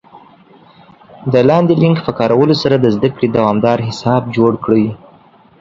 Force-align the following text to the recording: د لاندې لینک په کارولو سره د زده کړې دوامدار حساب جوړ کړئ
د 1.31 1.33
لاندې 1.49 1.73
لینک 1.81 1.97
په 2.05 2.11
کارولو 2.19 2.55
سره 2.63 2.75
د 2.79 2.85
زده 2.95 3.09
کړې 3.15 3.27
دوامدار 3.37 3.77
حساب 3.87 4.21
جوړ 4.37 4.51
کړئ 4.63 4.85